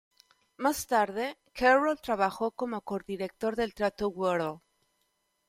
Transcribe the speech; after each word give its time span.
Más 0.57 0.87
tarde, 0.87 1.37
Carroll 1.53 2.01
trabajó 2.01 2.49
como 2.49 2.81
co-director 2.81 3.55
del 3.55 3.75
Teatro 3.75 4.09
de 4.09 4.15
Warhol. 4.15 4.61